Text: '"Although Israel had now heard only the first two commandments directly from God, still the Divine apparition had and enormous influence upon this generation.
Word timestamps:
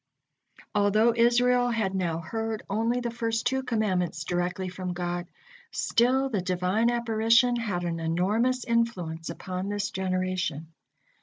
'"Although 0.73 1.13
Israel 1.15 1.69
had 1.69 1.93
now 1.93 2.17
heard 2.21 2.63
only 2.67 3.01
the 3.01 3.11
first 3.11 3.45
two 3.45 3.61
commandments 3.61 4.23
directly 4.23 4.67
from 4.67 4.93
God, 4.93 5.27
still 5.69 6.27
the 6.27 6.41
Divine 6.41 6.89
apparition 6.89 7.55
had 7.55 7.83
and 7.83 8.01
enormous 8.01 8.63
influence 8.65 9.29
upon 9.29 9.69
this 9.69 9.91
generation. 9.91 10.73